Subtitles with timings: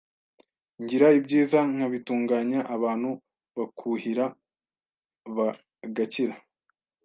[0.81, 3.09] ngira ibyizi nkabitunganya abantu
[3.57, 4.25] bakuhira,
[5.35, 6.35] bagakira